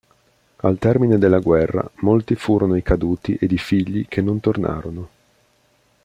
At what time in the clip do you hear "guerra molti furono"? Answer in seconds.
1.37-2.75